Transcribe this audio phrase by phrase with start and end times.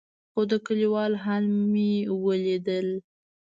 [0.31, 1.91] خو د کليوالو حال چې مې
[2.23, 2.67] وليد.